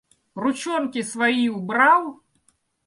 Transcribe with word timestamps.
Ручонки 0.33 1.03
свои 1.03 1.47
убрал! 1.49 2.21